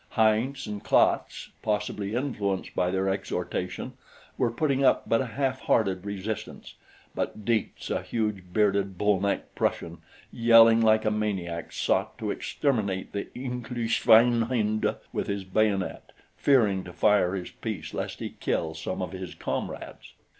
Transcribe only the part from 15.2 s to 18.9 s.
his bayonet, fearing to fire his piece lest he kill